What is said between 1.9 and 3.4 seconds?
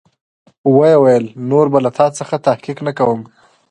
تا څخه تحقيق نه کوم.